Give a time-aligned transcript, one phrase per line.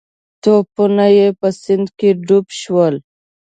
[0.43, 2.95] توپونه یې په سیند کې ډوب شول.